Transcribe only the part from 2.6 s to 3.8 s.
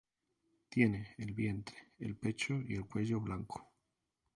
y el cuello blanco.